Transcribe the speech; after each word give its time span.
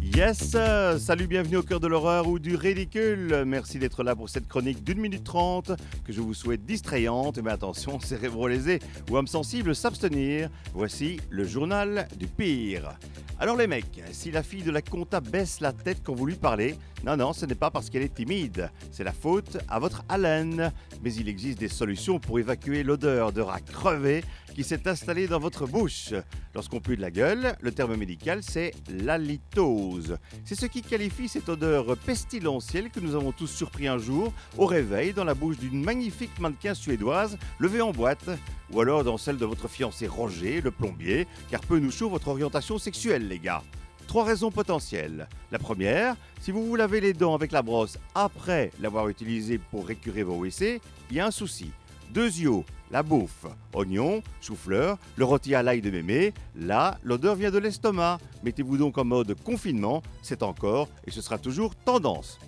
Yes, 0.00 0.52
euh, 0.54 0.96
salut, 0.96 1.26
bienvenue 1.26 1.56
au 1.56 1.62
cœur 1.62 1.80
de 1.80 1.88
l'horreur 1.88 2.28
ou 2.28 2.38
du 2.38 2.54
ridicule. 2.54 3.42
Merci 3.44 3.80
d'être 3.80 4.04
là 4.04 4.14
pour 4.14 4.28
cette 4.28 4.46
chronique 4.46 4.84
d'une 4.84 5.00
minute 5.00 5.24
trente 5.24 5.72
que 6.04 6.12
je 6.12 6.20
vous 6.20 6.34
souhaite 6.34 6.64
distrayante. 6.64 7.38
Mais 7.38 7.50
attention, 7.50 7.98
cérébro 8.00 8.46
lésé 8.46 8.78
ou 9.10 9.16
âme 9.16 9.26
sensible, 9.26 9.74
s'abstenir. 9.74 10.50
Voici 10.72 11.18
le 11.30 11.44
journal 11.44 12.06
du 12.16 12.28
pire. 12.28 12.96
Alors 13.40 13.56
les 13.56 13.66
mecs, 13.66 14.00
si 14.12 14.30
la 14.30 14.44
fille 14.44 14.62
de 14.62 14.70
la 14.70 14.82
compta 14.82 15.20
baisse 15.20 15.58
la 15.60 15.72
tête 15.72 15.98
quand 16.04 16.14
vous 16.14 16.26
lui 16.26 16.36
parlez, 16.36 16.76
non, 17.04 17.16
non, 17.16 17.32
ce 17.32 17.44
n'est 17.44 17.56
pas 17.56 17.70
parce 17.72 17.90
qu'elle 17.90 18.02
est 18.02 18.14
timide. 18.14 18.70
C'est 18.92 19.02
la 19.02 19.12
faute 19.12 19.58
à 19.68 19.80
votre 19.80 20.04
haleine. 20.08 20.70
Mais 21.02 21.12
il 21.14 21.28
existe 21.28 21.58
des 21.58 21.68
solutions 21.68 22.20
pour 22.20 22.38
évacuer 22.38 22.84
l'odeur 22.84 23.32
de 23.32 23.40
rat 23.40 23.60
crevé 23.60 24.22
qui 24.54 24.64
s'est 24.64 24.88
installée 24.88 25.26
dans 25.26 25.38
votre 25.38 25.66
bouche. 25.66 26.12
Lorsqu'on 26.54 26.80
pue 26.80 26.96
de 26.96 27.00
la 27.00 27.10
gueule, 27.10 27.56
le 27.60 27.72
terme 27.72 27.96
médical 27.96 28.42
c'est 28.42 28.72
l'halitose. 28.90 30.18
C'est 30.44 30.54
ce 30.54 30.66
qui 30.66 30.82
qualifie 30.82 31.28
cette 31.28 31.48
odeur 31.48 31.96
pestilentielle 31.96 32.90
que 32.90 33.00
nous 33.00 33.14
avons 33.14 33.32
tous 33.32 33.46
surpris 33.46 33.88
un 33.88 33.98
jour 33.98 34.32
au 34.58 34.66
réveil 34.66 35.12
dans 35.12 35.24
la 35.24 35.34
bouche 35.34 35.58
d'une 35.58 35.82
magnifique 35.82 36.38
mannequin 36.38 36.74
suédoise 36.74 37.38
levée 37.58 37.80
en 37.80 37.92
boîte, 37.92 38.30
ou 38.70 38.80
alors 38.80 39.04
dans 39.04 39.18
celle 39.18 39.36
de 39.36 39.46
votre 39.46 39.68
fiancé 39.68 40.06
Roger, 40.06 40.60
le 40.60 40.70
plombier, 40.70 41.26
car 41.50 41.60
peu 41.60 41.78
nous 41.78 41.90
chaud 41.90 42.10
votre 42.10 42.28
orientation 42.28 42.78
sexuelle 42.78 43.28
les 43.28 43.38
gars. 43.38 43.62
Trois 44.06 44.24
raisons 44.24 44.50
potentielles. 44.50 45.28
La 45.50 45.58
première, 45.58 46.16
si 46.40 46.50
vous 46.50 46.66
vous 46.66 46.76
lavez 46.76 47.00
les 47.00 47.14
dents 47.14 47.34
avec 47.34 47.52
la 47.52 47.62
brosse 47.62 47.98
après 48.14 48.70
l'avoir 48.80 49.08
utilisée 49.08 49.58
pour 49.58 49.86
récurer 49.86 50.22
vos 50.22 50.36
WC, 50.36 50.80
il 51.10 51.16
y 51.16 51.20
a 51.20 51.26
un 51.26 51.30
souci. 51.30 51.70
Deux 52.12 52.26
yeux, 52.26 52.62
la 52.90 53.02
bouffe, 53.02 53.46
oignons, 53.72 54.22
chou-fleur, 54.42 54.98
le 55.16 55.24
rôti 55.24 55.54
à 55.54 55.62
l'ail 55.62 55.80
de 55.80 55.90
mémé, 55.90 56.34
là, 56.54 56.98
l'odeur 57.02 57.36
vient 57.36 57.50
de 57.50 57.56
l'estomac. 57.56 58.18
Mettez-vous 58.44 58.76
donc 58.76 58.98
en 58.98 59.04
mode 59.04 59.34
confinement, 59.42 60.02
c'est 60.20 60.42
encore 60.42 60.88
et 61.06 61.10
ce 61.10 61.22
sera 61.22 61.38
toujours 61.38 61.74
tendance. 61.74 62.38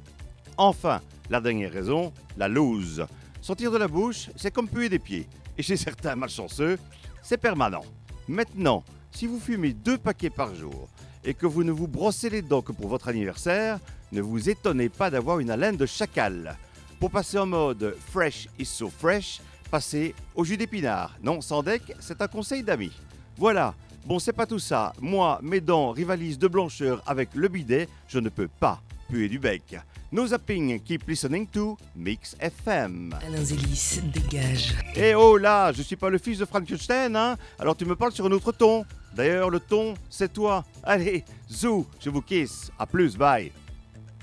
Enfin, 0.59 1.01
la 1.31 1.41
dernière 1.41 1.73
raison, 1.73 2.13
la 2.37 2.47
loose. 2.47 3.07
Sortir 3.41 3.71
de 3.71 3.79
la 3.79 3.89
bouche, 3.89 4.29
c'est 4.37 4.53
comme 4.53 4.69
puer 4.69 4.91
des 4.91 4.99
pieds. 4.99 5.27
Et 5.57 5.63
chez 5.63 5.79
certains 5.79 6.15
malchanceux, 6.15 6.79
c'est 7.23 7.39
permanent. 7.39 7.85
Maintenant, 8.29 8.85
si 9.13 9.27
vous 9.27 9.41
fumez 9.41 9.73
deux 9.73 9.97
paquets 9.97 10.29
par 10.29 10.55
jour 10.55 10.91
et 11.25 11.33
que 11.33 11.47
vous 11.47 11.65
ne 11.65 11.73
vous 11.73 11.89
brossez 11.89 12.29
les 12.29 12.43
dents 12.43 12.61
que 12.61 12.73
pour 12.73 12.89
votre 12.89 13.09
anniversaire, 13.09 13.79
ne 14.13 14.21
vous 14.21 14.51
étonnez 14.51 14.91
pas 14.91 15.09
d'avoir 15.09 15.39
une 15.39 15.51
haleine 15.51 15.79
de 15.79 15.87
chacal. 15.87 16.59
Pour 17.01 17.11
passer 17.11 17.39
en 17.39 17.47
mode 17.47 17.97
fresh 17.99 18.47
is 18.59 18.67
so 18.67 18.89
fresh, 18.89 19.41
passez 19.75 20.15
au 20.37 20.45
jus 20.45 20.57
d'épinard. 20.57 21.19
Non, 21.21 21.41
sans 21.41 21.61
deck, 21.61 21.83
c'est 21.99 22.23
un 22.23 22.29
conseil 22.29 22.63
d'amis. 22.63 22.93
Voilà. 23.37 23.75
Bon, 24.07 24.21
c'est 24.21 24.33
pas 24.33 24.47
tout 24.47 24.61
ça. 24.61 24.93
Moi, 25.01 25.41
mes 25.43 25.61
dents 25.61 25.91
rivalisent 25.91 26.39
de 26.39 26.47
blancheur 26.47 27.03
avec 27.09 27.31
le 27.35 27.49
bidet, 27.49 27.89
je 28.07 28.21
ne 28.21 28.29
peux 28.29 28.47
pas 28.47 28.81
puer 29.09 29.29
du 29.29 29.41
bec. 29.41 29.77
No 30.13 30.29
zapping, 30.29 30.79
keep 30.79 31.09
listening 31.09 31.49
to 31.49 31.77
Mix 31.97 32.37
FM. 32.39 33.17
Alain 33.27 33.45
Zélis, 33.45 33.99
dégage. 34.13 34.77
Eh 34.95 35.17
oh 35.17 35.37
là, 35.37 35.73
je 35.73 35.83
suis 35.83 35.97
pas 35.97 36.09
le 36.09 36.19
fils 36.19 36.39
de 36.39 36.45
Frankenstein, 36.45 37.17
hein 37.17 37.37
Alors 37.59 37.75
tu 37.75 37.85
me 37.85 37.97
parles 37.97 38.13
sur 38.13 38.27
un 38.27 38.31
autre 38.31 38.53
ton. 38.53 38.85
D'ailleurs, 39.13 39.51
le 39.51 39.59
ton, 39.59 39.95
c'est 40.09 40.33
toi. 40.33 40.65
Allez, 40.85 41.25
zou, 41.51 41.85
je 41.99 42.11
vous 42.11 42.23
kiss. 42.23 42.71
À 42.79 42.87
plus, 42.87 43.17
bye. 43.17 43.51